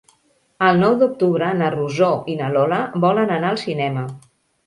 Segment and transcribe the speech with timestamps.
[0.67, 4.09] El nou d'octubre na Rosó i na Lola volen anar al cinema.